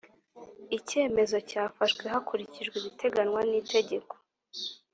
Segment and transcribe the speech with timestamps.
[0.77, 4.13] icyemezo cyafashwe hakurikijwe ibiteganywa n’itegeko.